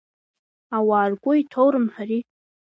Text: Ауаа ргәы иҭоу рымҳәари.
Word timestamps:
Ауаа 0.75 1.07
ргәы 1.11 1.31
иҭоу 1.41 1.69
рымҳәари. 1.73 2.21